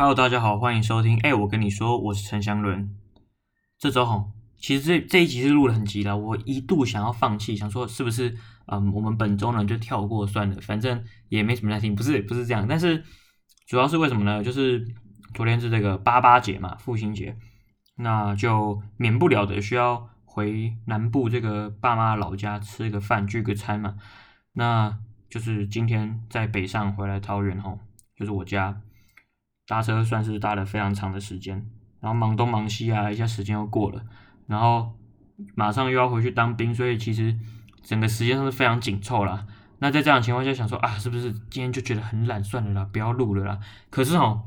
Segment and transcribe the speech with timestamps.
[0.00, 1.18] Hello，大家好，欢迎收听。
[1.24, 2.96] 哎、我跟你说，我是陈祥伦。
[3.80, 8.32] 这周吼，其实这这一集是录的很急的，我一度想要放弃，想说是不是，
[8.66, 11.96] 嗯，我们本周呢就跳过算了，反正也没什么在听。
[11.96, 12.64] 不是，不是这样。
[12.68, 13.02] 但是
[13.66, 14.44] 主要是为什么呢？
[14.44, 14.86] 就是
[15.34, 17.36] 昨天是这个八八节嘛，父亲节，
[17.96, 23.96] 那就免不了的需要回南部这个爸妈老家吃个饭，聚个餐嘛。
[24.52, 24.96] 那
[25.28, 27.80] 就是今天在北上回来桃园吼，
[28.14, 28.80] 就是我家。
[29.68, 31.54] 搭车算是搭了非常长的时间，
[32.00, 34.00] 然后忙东忙西啊，一下时间又过了，
[34.46, 34.96] 然后
[35.54, 37.36] 马上又要回去当兵，所以其实
[37.82, 39.46] 整个时间上是非常紧凑啦。
[39.78, 43.58] 那在这样的情况下，想说啊，是不是今天就觉得很懒，算了啦，不要录了啦。
[43.90, 44.40] 可是哦，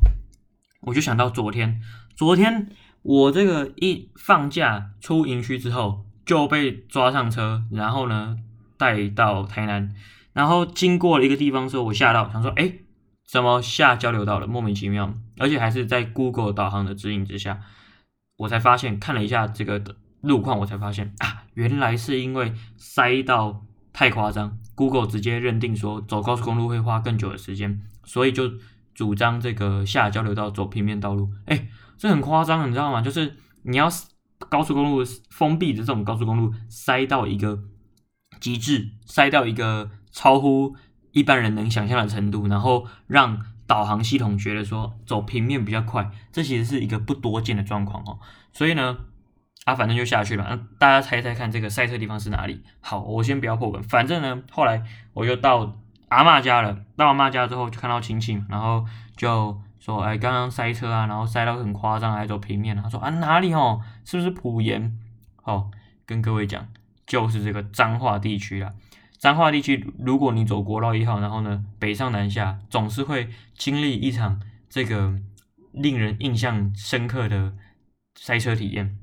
[0.82, 1.80] 我就想到昨天，
[2.16, 2.70] 昨天
[3.04, 8.38] 我这个一放假出营区之后就被抓上车，然后呢
[8.76, 9.94] 带到台南，
[10.34, 12.74] 然后经过了一个地方之后，我吓到，想说，哎。
[13.32, 14.46] 怎么下交流道了？
[14.46, 17.62] 莫名其妙，而且还是在 Google 导航的指引之下，
[18.36, 19.82] 我才发现，看了一下这个
[20.20, 28.52] 路况，我才发现啊，原来是因为塞到太夸张，Google 直接认定说走高速公路会花更久的时间，所以就
[28.94, 31.32] 主张这个下交流道走平面道路。
[31.46, 33.02] 哎，这很夸张，你知道吗？
[33.02, 33.88] 就是你要
[34.50, 37.64] 高速公路封闭的这种高速公路塞到一个
[38.42, 40.76] 极致，塞到一个超乎。
[41.12, 48.20] 一般人能想象的程度，然后让导航系统觉得说走平面比较快，这其实是一个不多见的状况哦。
[48.52, 48.98] 所以呢，
[49.66, 50.46] 啊，反正就下去了。
[50.50, 52.62] 那大家猜猜看，这个塞车地方是哪里？
[52.80, 53.82] 好，我先不要破梗。
[53.84, 55.78] 反正呢，后来我就到
[56.10, 56.78] 阿嬷家了。
[56.98, 63.82] 到阿嬷家之后，就看到亲戚，然后就说：“哎，刚刚塞车啊，然后塞到很夸张，还走平面。”他说：“啊，哪里哦？
[64.04, 64.98] 是不是埔盐？”
[65.44, 65.72] 哦，
[66.06, 66.68] 跟各位讲，
[67.08, 68.74] 就是这个彰化地区了。
[69.22, 75.14] 彰化地区，如果你走国道一号，然后呢，北上南下，总是会经历一场这个
[75.74, 77.54] 令人印象深刻的
[78.16, 78.98] 塞车体验，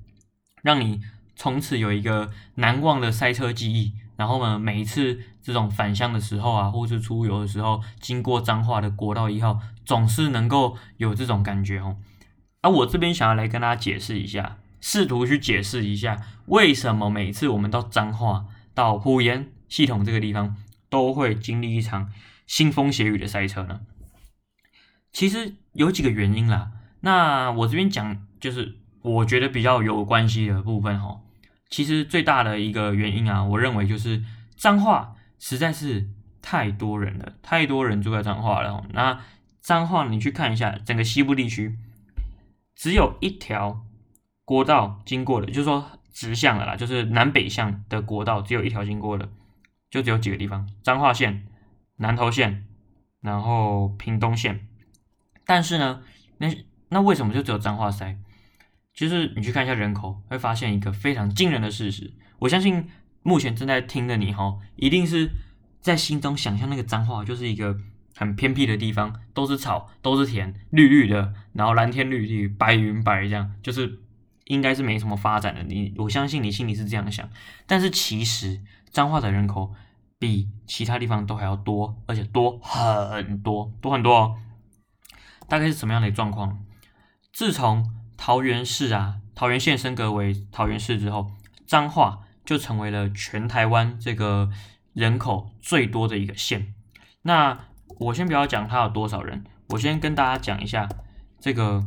[0.60, 1.00] 让你
[1.36, 3.92] 从此有一个难忘的塞车记忆。
[4.16, 11.96] 然后呢，每一次这种返乡的时候啊，或是出游的时候，经过彰化的国道一号，总是能够有这种感觉哦。
[12.62, 19.52] 而我这边想要来跟大家解释一下，试图去解释一下，为什么每次我们到彰化、到埔盐。
[19.68, 20.56] 系统这个地方
[20.88, 22.10] 都会经历一场
[22.48, 23.80] 腥风血雨的塞车呢。
[25.12, 26.72] 其实有几个原因啦。
[27.00, 31.20] 那我这边讲就是我觉得比较有关系的部分哈。
[31.70, 34.24] 其实最大的一个原因啊，我认为就是
[34.56, 36.08] 彰化实在是
[36.40, 38.84] 太多人了，太多人住在彰化了。
[38.92, 39.20] 那
[39.60, 41.76] 彰化你去看一下整个西部地区，
[42.74, 43.84] 只有一条
[44.44, 49.28] 国道经过的，就是说直向的啦，就是南北向的国道只有一条经过的。
[49.90, 51.46] 就只有几个地方：彰化县、
[51.96, 52.66] 南投县，
[53.20, 54.68] 然后屏东县。
[55.46, 56.02] 但是呢，
[56.36, 56.48] 那
[56.90, 58.16] 那为什么就只有彰化塞？
[58.92, 62.12] 其实你去看一下人口，会发现一个非常惊人的事实。
[62.40, 62.88] 我相信
[63.22, 65.30] 目前正在听的你哈，一定是
[65.80, 67.78] 在心中想象那个彰化就是一个
[68.14, 74.00] 很偏僻的地方，都是草，都是田，绿绿的，然后蓝天绿绿，白云白这样，就是
[74.44, 75.62] 应该是没什么发展的。
[75.62, 77.28] 你我相信你心里是这样想，
[77.66, 78.60] 但是其实。
[78.92, 79.72] 彰化的人口
[80.18, 84.36] 比其他地方都还要多，而且多很多，多很多哦。
[85.48, 86.64] 大概是什么样的状况？
[87.32, 91.30] 自从桃园市啊，桃园县升格为桃园市之后，
[91.66, 94.50] 彰化就成为了全台湾这个
[94.92, 96.74] 人口最多的一个县。
[97.22, 97.58] 那
[97.98, 100.88] 我先不要讲它有多少人，我先跟大家讲一下
[101.38, 101.86] 这个，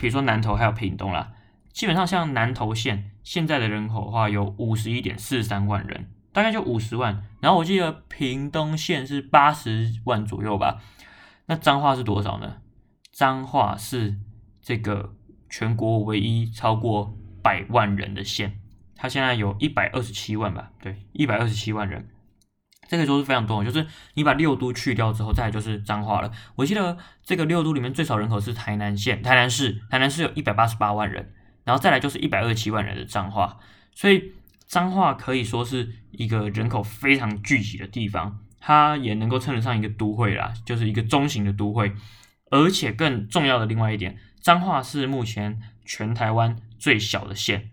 [0.00, 1.32] 比如说南投还有屏东啦。
[1.72, 7.22] 基本上像南投县现在的人口的话，有五十一点四三万人，大概就五十万。
[7.40, 10.82] 然后我记得屏东县是八十万左右吧。
[11.46, 12.56] 那彰化是多少呢？
[13.12, 14.16] 彰化是
[14.62, 15.14] 这个
[15.48, 18.60] 全国唯一超过百万人的县，
[18.94, 20.70] 它现在有一百二十七万吧？
[20.82, 22.08] 对，一百二十七万人，
[22.88, 23.64] 这个说是非常多。
[23.64, 26.30] 就是你把六都去掉之后，再就是彰化了。
[26.56, 31.32] 我记得这个六都里面最少人口是台南县，台南市，台南市有一百八十八万人。
[31.64, 33.58] 然后再来就是一百二十七万人的彰化，
[33.94, 34.32] 所以
[34.66, 41.92] 彰化可以说是一个人口非常聚集的地方，它也能够称得上一个都会啦，就是一个中型的都会。
[42.52, 47.70] 而且更重要的另外一点，彰化是目前全台湾最小的县，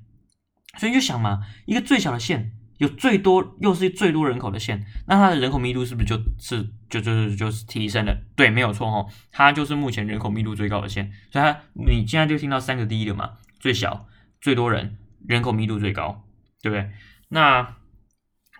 [0.77, 8.15] 所以你就想嘛，一个最小的县，有最多又是最多人口的县，那它的人口密度是不是就是就就是就是提升了？
[8.35, 13.31] 对，没有错哦，它就是目前人口密度最高的县，所以它你现在就听到三个第一了嘛。
[13.59, 14.07] 最小、
[14.39, 16.23] 最多人、人口密度最高，
[16.61, 16.91] 对不对？
[17.29, 17.75] 那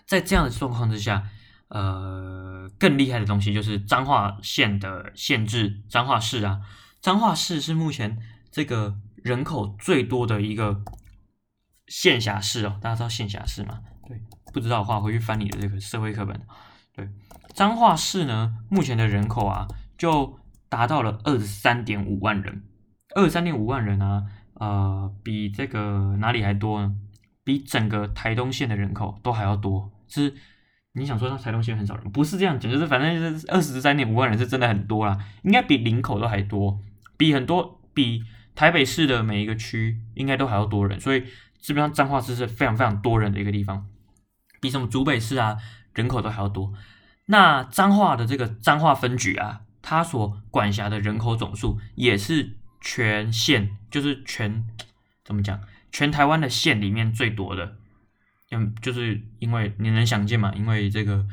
[0.05, 1.29] 在这样的状况之下，
[1.69, 6.61] 呃，更厉害的东西就是彰化县的县治彰化市啊，
[7.01, 8.17] 彰化市是目前
[8.51, 10.81] 这个人口最多的一个
[11.87, 12.79] 县辖市哦。
[12.81, 13.81] 大家知道县辖市吗？
[14.07, 14.21] 对，
[14.53, 16.41] 不知道的话回去翻你的这个社会课本。
[16.93, 17.09] 对，
[17.53, 19.67] 彰化市呢，目前的人口啊，
[19.97, 20.39] 就
[20.69, 22.63] 达到了二十三点五万人。
[23.15, 24.25] 二十三点五万人啊，
[24.59, 26.95] 呃，比这个哪里还多呢？
[27.43, 29.91] 比整个台东县的人口都还要多。
[30.07, 30.33] 是，
[30.93, 32.11] 你想说他台东县很少人？
[32.11, 36.79] 不是这样讲，就是反正就是二十三点五万人是真的很多啦，应该比林口都还多，
[37.15, 38.23] 比很多比
[38.55, 41.23] 台北市的每一个区应该都还要多人，所以
[41.59, 43.85] 基本上彰化市是非常非常多人的一个地方，
[44.59, 45.57] 比什么竹北市啊
[45.93, 46.73] 人口都还要多。
[47.27, 54.65] 那彰化的这个彰化分局啊，它所管辖的人口总数也是全县，就是全
[55.23, 55.59] 怎么讲？
[55.91, 57.77] 全台湾的县里面最多的，
[58.51, 61.25] 嗯，就是因为你能想见嘛，因为这个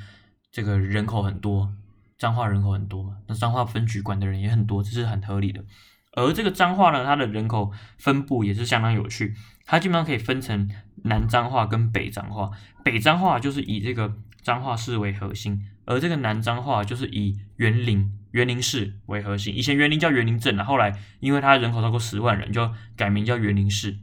[0.51, 1.73] 这个人口很多，
[2.17, 5.65] 彰化人口很多嘛，那彰化分局管的人也很多，这是很合理的。
[6.17, 9.35] 而这个彰化呢，它的人口分布也是相当有趣，
[9.67, 10.71] 它基本上可以分成
[11.03, 12.53] 南彰化跟北彰化。
[12.85, 19.57] 北彰化就是以这个彰化市为核心，而这个南彰化就是以园林园林市为核心。
[19.57, 23.97] 以前园林叫园林镇啊，后来因为它人口超过十万人，就改名叫园林市。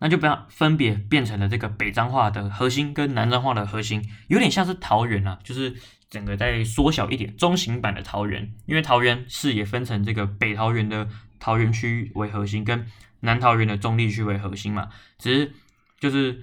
[0.00, 5.76] 那就不要分别变成了这个北彰化的核心跟南彰化的核心，有点像是桃园啊，就是
[6.08, 8.52] 整个再缩小一点，中型版的桃园。
[8.66, 12.86] 因为桃园市也分成这个北桃园的桃园区为核心，跟
[13.20, 14.88] 南桃园的中坜区为核心嘛。
[15.18, 15.52] 只是
[16.00, 16.42] 就是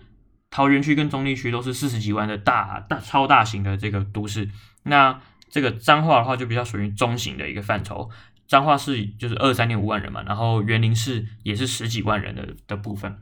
[0.50, 4.48] 桃园区跟中坜区都是四十几万的大大超大型的这个都市，
[4.84, 8.10] 那这个彰化的话就比较属于中型的一个范畴。
[8.48, 13.22] 彰化市就是二三点五万人嘛，然后园林市也是十几万人的的部分。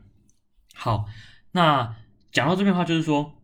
[0.74, 1.06] 好，
[1.52, 1.96] 那
[2.30, 3.34] 讲到这边的话，就是说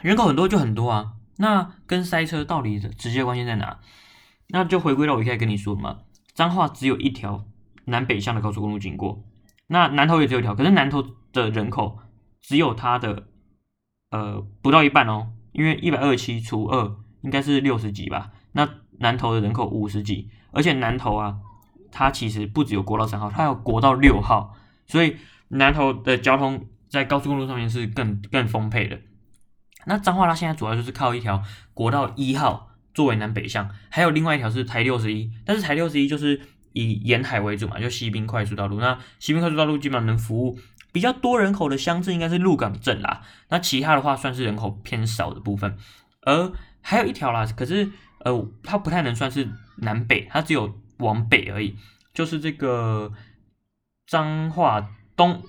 [0.00, 1.14] 人口很多就很多啊。
[1.38, 3.80] 那跟塞车到底的直接关系在哪？
[4.48, 5.98] 那就回归到我一开始跟你说的嘛，
[6.34, 7.44] 彰化只有一条
[7.86, 9.24] 南北向的高速公路经过，
[9.66, 11.98] 那南投也只有一条，可是南投的人口
[12.40, 13.26] 只有它的
[14.10, 18.68] 呃不到一半哦，因为一百二十七除二应该是六十几吧，那
[18.98, 21.36] 南投的人口五十几，而且南投啊，
[21.90, 24.54] 它其实不只有国道三号，它有国道六号，
[24.86, 25.16] 所以。
[25.48, 28.98] 南投的交通在高速公路上面是更更丰沛的。
[29.84, 31.40] 那彰化它现在主要就是靠一条
[31.72, 36.40] 国道一号作为南北向，还有另外一条是台六十一，但是台六十一就是
[36.72, 38.80] 以沿海为主嘛，就西滨快速道路。
[38.80, 40.58] 那西滨快速道路基本上能服务
[40.96, 43.20] 比较多人口的乡镇，应该是鹿港镇啦。
[43.50, 45.76] 那其他的话算是人口偏少的部分。
[46.22, 46.50] 而
[46.80, 47.90] 还有一条啦，可是
[48.20, 49.46] 呃，它不太能算是
[49.76, 51.76] 南北，它只有往北而已，
[52.14, 53.12] 就是这个
[54.06, 54.88] 彰化。
[55.14, 55.42] 东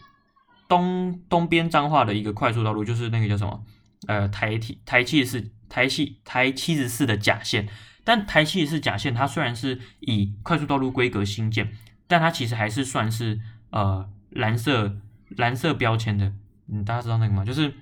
[0.67, 3.63] 东东边彰化的一个快速道路，就是那个叫什么？
[4.07, 7.69] 呃，台七台七十四台七台七十四的甲线。
[8.03, 11.71] 但台七十四甲线，它虽然是以快速道路规格兴建，
[12.07, 13.39] 但它其实还是算是
[13.71, 14.95] 呃蓝色
[15.29, 16.33] 蓝色标签的。
[16.69, 17.45] 嗯，大家知道那个吗？
[17.45, 17.73] 就是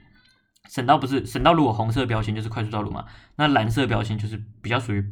[0.69, 3.05] 省道不是省道，如果红色标签就是快速道路嘛，
[3.35, 5.03] 那蓝色标签就是比较属于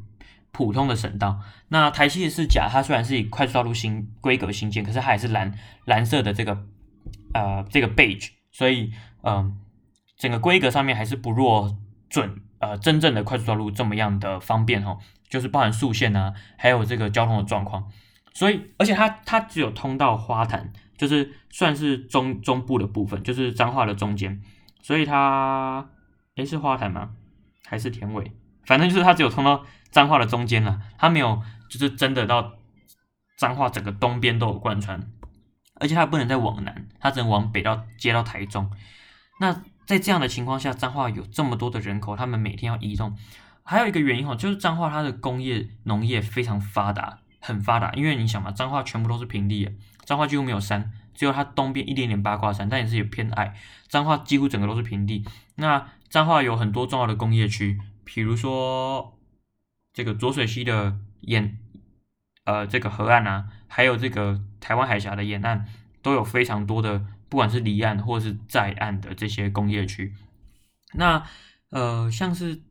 [0.51, 1.39] 普通的省道，
[1.69, 5.53] 那台七十四甲它虽然是以快速道路新规格新建，可是它还是蓝
[5.85, 6.65] 蓝色的这个
[7.33, 8.91] 呃这个 beige，所以
[9.23, 9.57] 嗯、
[10.17, 11.75] 整个规格上面还是不若
[12.09, 17.89] 准呃真正的快速道路这么样的方便哦，就是包含速线啊，还有这个交通的状况，
[18.33, 24.41] 所以而且它它只有通到花坛，就是算是中中部的部分，就是彰化的中间，
[24.81, 25.89] 所以它
[26.35, 27.11] 诶是花坛吗？
[27.65, 28.31] 还是田尾？
[28.65, 32.53] 反正就是它只有通到彰化的中间了，它没有就是真的到
[33.37, 34.99] 彰化整个东边都有贯穿，
[35.75, 38.71] 而且它不能再往南，它只能往北到接到台中。
[39.39, 43.17] 那在这样的情况下，彰化有这么多的人口，他们每天要移动，
[43.63, 47.91] 还有一个原因哈，就是彰化它的工业农业非常发达，很发达。
[47.93, 49.67] 因为你想嘛，彰化全部都是平地，
[50.05, 53.55] 彰化几乎没有山，只有它东边一点点八卦山，但也是有偏矮。
[53.87, 55.25] 彰化几乎整个都是平地。
[55.55, 57.79] 那彰化有很多重要的工业区。
[58.03, 59.17] 比如说，
[59.93, 61.57] 这个浊水溪的沿，
[62.43, 65.65] 呃，这个河岸啊，还有这个台湾海峡的沿岸，
[66.01, 70.13] 都有非常多的，不管是离岸或是在岸的这些工业区。
[70.93, 71.23] 那，
[71.69, 72.61] 呃，像是。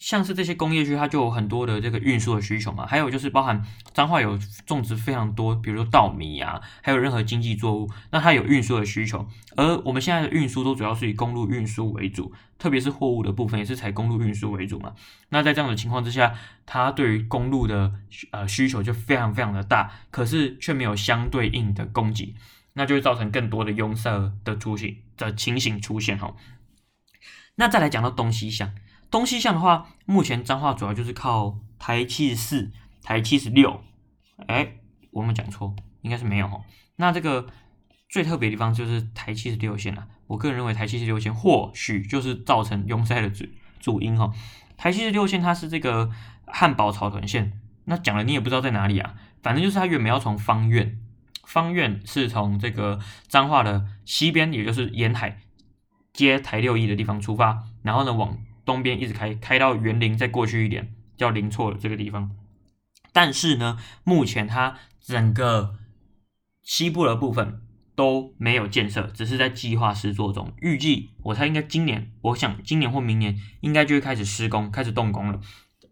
[0.00, 9.28] 像是这些工业区，它就有很多的这个运输的需求嘛，还有就是包含彰化有种植非常多，比如说稻米啊，还有任何经济作物，那它有运输的需求。
[9.56, 14.94] 而我们现在的运输都主要是以公路运输为主，特别是货物的部分也是采公路运输为主嘛。
[15.28, 17.92] 那在这样的情况之下，它对于公路的
[18.30, 22.34] 呃需求就非常非常的大，可是却没有相对应的供给，
[22.72, 26.34] 那就会造成更多的拥塞的出现的情形出现哈。
[27.56, 28.72] 那再来讲到东西向。
[29.10, 32.70] 东西向的话，目前彰化主要就是靠台七十四、
[33.02, 33.82] 台七十六。
[34.46, 34.74] 哎，
[35.10, 36.60] 我们讲错，应该是没有哈。
[36.96, 37.46] 那这个
[38.08, 43.44] 最特别的地方就是台七十六线啊，我个人认为台七十六线或许就是造成拥塞的主
[43.78, 44.32] 主因哈。
[44.76, 46.10] 台七十六线它是这个
[46.46, 47.52] 汉堡草屯线，
[47.84, 50.98] 那讲了你也不知道在哪里啊，反正就是它原本要从方苑，
[51.44, 52.98] 方苑是从这个
[53.28, 55.38] 彰化的西边，也就是沿海
[56.12, 62.30] 接台六一的地方出发，然后呢往东边一直开，开到园林，再过去一点叫林厝的这个地方。
[63.12, 65.76] 但是呢，目前它整个
[66.62, 67.62] 西部的部分
[67.94, 70.52] 都没有建设，只是在计划施作中。
[70.60, 75.40] 预计我猜应该今年，我想今年或明年应该就会开始施工，开始动工了。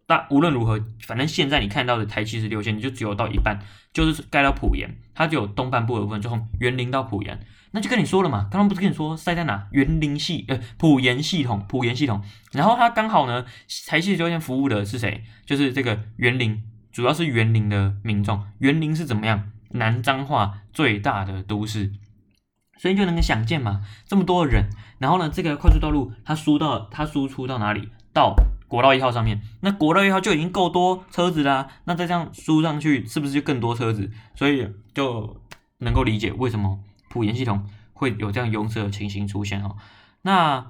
[0.09, 3.59] 但无论如何，反正现在你看到的台七十六线，你就只有到一半，
[3.93, 7.39] 就是盖到埔盐，它就有东半部的部分，就从园林到埔盐。
[7.69, 9.67] 那就跟你说了嘛，刚刚不是跟你说塞在哪？
[9.69, 12.23] 园林系呃埔盐系统，埔盐系统。
[12.51, 13.45] 然后它刚好呢，
[13.87, 15.23] 台七十六线服务的是谁？
[15.45, 18.43] 就是这个园林，主要是园林的民众。
[18.57, 19.51] 园林是怎么样？
[19.73, 21.91] 南彰化最大的都市，
[22.79, 24.71] 所以就能够想见嘛，这么多人。
[24.97, 27.89] 然后呢，这个快速道路它输到它输出到哪里？
[28.11, 28.35] 到
[28.69, 29.41] 国道一号上面。
[29.59, 34.09] 那国道一号就已经够多车子啦，那再这样输上去，是不是就更多车子？
[34.33, 35.41] 所以就
[35.79, 36.79] 能够理解为什么。
[37.11, 39.75] 普盐系统会有这样拥塞的情形出现哦。
[40.21, 40.67] 那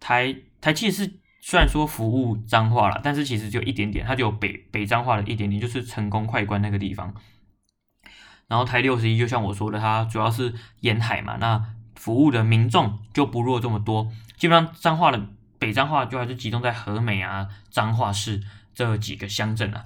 [0.00, 7.14] 台台气是虽然说服务脏话了，但是其实就一点点，它就有北北脏话的一点点，就是成功快关那个地方。
[8.48, 11.64] 然后台六十一就像我说的，它主要是沿海嘛，那
[11.94, 14.10] 服务的民众就不弱这么多。
[14.36, 15.28] 基本上脏话的
[15.58, 18.42] 北彰化就还是集中在和美啊、彰化市
[18.74, 19.84] 这几个乡镇啊。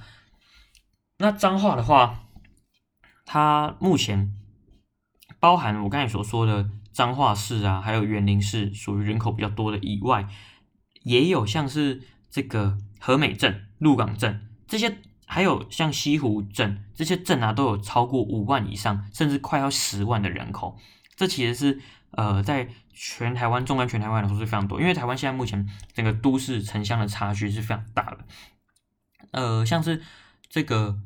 [1.18, 2.24] 那彰化的话，
[3.24, 4.34] 它目前。
[5.40, 10.28] 包含我刚才所说的彰化市啊，还有园林市，属于人口比较多的以外，
[11.02, 12.00] 也有像是
[12.30, 20.78] 这个和美镇、鹿港镇这些，还有像西湖镇这些镇啊，都有超过五万以上，甚至快要十万的人口。
[21.16, 21.80] 这其实是
[22.12, 28.18] 呃，在全台湾纵观全台湾来说是非常多，因为台湾现在目前整个都市城乡的差距是非常大的。
[29.32, 30.02] 呃，像是
[30.48, 30.98] 这个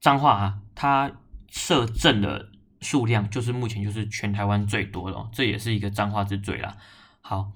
[0.00, 1.12] 彰化啊，它
[1.50, 2.50] 设镇的。
[2.82, 6.76] 数量就是目前就是全台湾最多的哦，这也是一个彰化之最啦。
[7.20, 7.52] 好，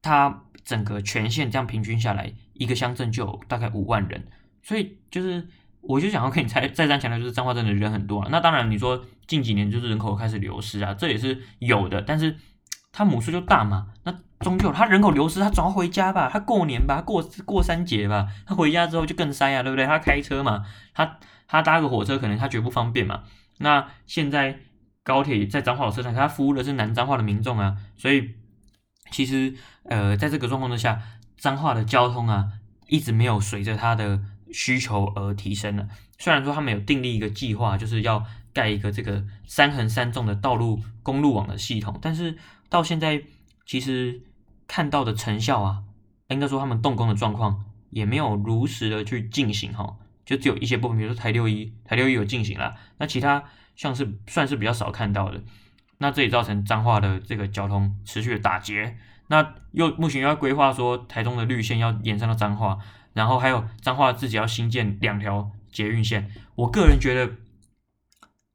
[0.00, 4.26] 它整个全县这样平均下来，一个乡镇就有大概五万人，
[4.62, 5.46] 所以就是
[5.82, 8.28] 我就想要跟你再再三强调，就是彰化镇的人很多啊。
[8.30, 12.36] 那当然你说近几年就是人口开始流失啊，这也是有的，但是
[12.92, 19.86] 它母数就大嘛，那终究他人口流失，他总要回家吧，他过年吧，过过三节吧，他回家之后就更塞啊，对不对？
[19.86, 23.22] 他开车嘛，他他搭个火车可能他绝不方便嘛。
[23.58, 24.60] 那现在。
[25.02, 28.34] 高铁在彰化有车站，它服务的是南彰化的民众啊，所以
[29.10, 31.00] 其实呃，在这个状况之下，
[31.38, 32.48] 彰化的交通啊，
[32.86, 34.20] 一直没有随着它的
[34.52, 35.88] 需求而提升了。
[36.18, 42.36] 虽然说他们有订立一个计划，就是要盖一个这个三横三纵的道路公路网的系统，但是
[42.68, 43.22] 到现在
[43.66, 44.20] 其实
[44.66, 45.82] 看到的成效啊，
[46.28, 53.44] 应该说他们动工的状况也没有如实的去进行哈，就只有一些部分，比如说台六一，台六一有进行了，那其他。
[53.76, 55.42] 像是算是比较少看到的，
[55.96, 58.94] 那这也造成彰化的这个交通持续的打结。
[59.28, 62.76] 那又目前又要规划说台中的绿线要延伸到彰化，
[63.12, 66.30] 然后还有彰化自己要新建两条捷运线。
[66.54, 67.32] 我个人觉得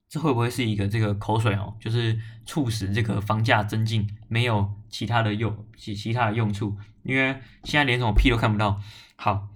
[0.09, 8.81] 这会不会是一个这个口水哦，就是促使这个房价增进，没有其他的用其其他的用处，因为现在连什么屁都看不到。
[9.15, 9.47] 好，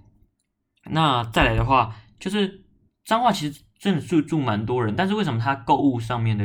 [0.90, 2.64] 那再来的话就是
[3.04, 3.60] 彰化其实。
[3.80, 6.44] 真的住住蛮多人，但是为什么它购物上面的，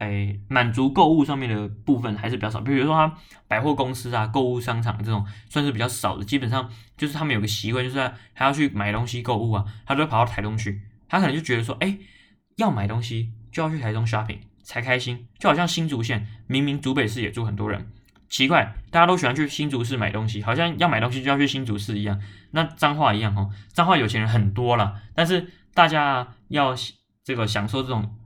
[0.00, 2.60] 哎，满足购物上面的部分还是比较少？
[2.60, 3.14] 比如说它
[3.46, 7.96] 百货公司啊、购物商场这种算是比较少的，基本上就是他们有个习惯，就是
[8.34, 11.96] 他要去买东西购物啊，他就会跑到台东去，他可能就觉得说，哎，
[12.56, 17.86] 要买东西就要去台东 shopping 才开心，就好像新竹县明明竹北市也住很多人，
[18.28, 25.50] 奇怪，大家都喜欢去新竹市买东西，好像要买东西就要去新竹市一样，那彰化一样哦，彰化有钱人很多啦，但是。
[25.72, 26.74] 大家要
[27.22, 28.16] 这个享受这种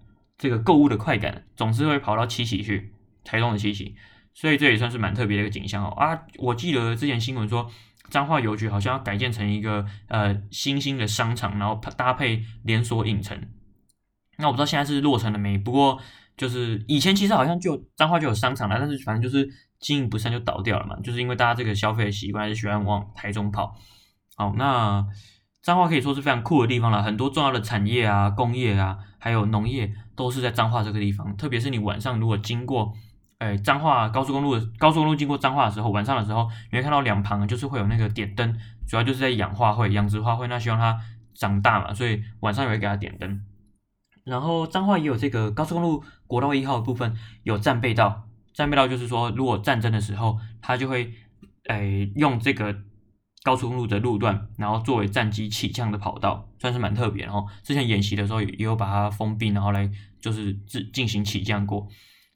[0.45, 2.93] 这个购物的快感，总是会跑到七喜去，
[3.25, 3.97] 台东的七喜，
[4.35, 6.21] 所以这也算是蛮特别的一个景象哦啊！
[6.37, 7.71] 我记得之前新闻说，
[8.11, 13.41] 彰化邮局好像要改建成一个呃新兴的商场，然后搭配连锁影城。
[14.37, 15.57] 那我不知道现在是落成了没？
[15.57, 15.99] 不过
[16.37, 19.49] 就是以前其实好像就彰化就有商场了，但是反正就是
[19.81, 23.75] 经营不善就倒掉了嘛，就是因为大家这个消费的习惯是喜欢往台中跑。
[24.37, 25.07] 好，那。
[25.65, 31.35] 彰化可以说是非常酷的地方了，很多重要的产业啊、工业啊，还有农业都是在彰化这个地方。
[31.39, 32.93] 特别是你晚上如果经过，
[33.39, 38.55] 哎，彰化高速公路的高速公路经过彰化的时候，晚上的时候你会看到两旁就是会有那个点灯，
[38.87, 40.47] 主要就是在养花卉、养殖花卉。
[40.47, 41.01] 那希望它
[41.33, 43.41] 长大嘛，所以晚上也会给它点灯。
[44.25, 51.15] 然后彰化也有这个高速公路国道一号的部分有战备道，战备道就是说，如果战争的时候，它就会
[51.69, 52.77] 诶、欸、用这个
[53.45, 57.25] 高速公路的路段，然后作为战机起降的跑道，算是蛮特别。
[57.25, 61.87] 然后之前演习的时候也有把它封闭，然后来就是自进行起降过。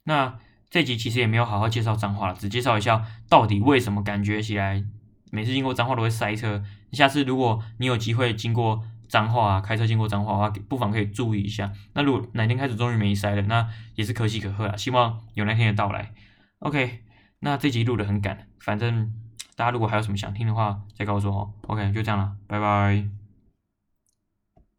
[0.03, 0.37] 那
[0.69, 4.85] 这集其实也没有好好介绍彰化，只介绍一下到底为什么感觉起来
[5.31, 6.63] 每次经过彰化都会塞车。
[6.91, 11.73] 下次如果你有机会经过彰化啊，开车经过彰化的话，不妨可以注意一下。
[11.95, 14.77] 那如果哪天开始终于没塞了，那也是可喜可贺啊！
[14.77, 16.11] 希望有那天的到来。
[16.59, 16.99] OK，
[17.39, 19.11] 那这集录得很赶，反正
[19.59, 21.53] 大家如果还有什么想听的话，再告诉我。
[21.67, 23.18] OK，就这样了，拜拜。